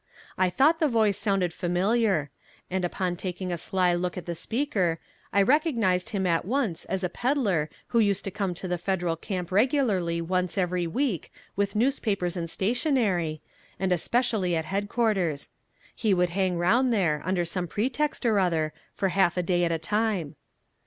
[0.35, 2.31] I thought the voice sounded familiar,
[2.71, 4.97] and upon taking a sly look at the speaker
[5.31, 9.15] I recognized him at once as a peddler who used to come to the Federal
[9.15, 13.43] camp regularly once every week with newspapers and stationery,
[13.79, 15.49] and especially at headquarters.
[15.93, 19.71] He would hang round there, under some pretext or other, for half a day at
[19.71, 20.35] a time.